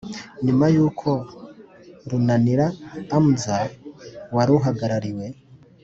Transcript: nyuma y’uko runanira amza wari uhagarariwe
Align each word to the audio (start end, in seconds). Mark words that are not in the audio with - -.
nyuma 0.45 0.65
y’uko 0.75 1.09
runanira 2.09 2.65
amza 3.17 3.57
wari 4.35 4.51
uhagarariwe 4.57 5.25